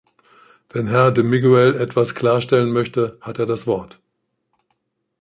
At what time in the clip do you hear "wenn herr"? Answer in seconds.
0.71-1.11